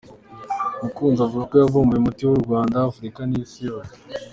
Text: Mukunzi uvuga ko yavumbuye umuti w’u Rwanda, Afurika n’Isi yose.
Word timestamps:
Mukunzi 0.81 1.19
uvuga 1.23 1.47
ko 1.49 1.55
yavumbuye 1.61 1.99
umuti 1.99 2.21
w’u 2.25 2.41
Rwanda, 2.43 2.75
Afurika 2.91 3.19
n’Isi 3.25 3.59
yose. 3.69 3.95